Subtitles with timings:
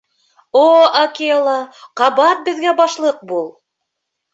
[0.61, 0.63] —О
[1.01, 1.59] Акела,
[2.03, 3.51] ҡабат беҙгә башлыҡ бул!